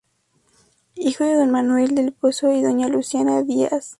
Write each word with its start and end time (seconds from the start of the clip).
Hijo 0.95 1.25
de 1.25 1.35
don 1.35 1.51
Manuel 1.51 1.93
del 1.93 2.11
Pozo 2.11 2.51
y 2.51 2.63
doña 2.63 2.87
Luciana 2.87 3.43
Díaz. 3.43 3.89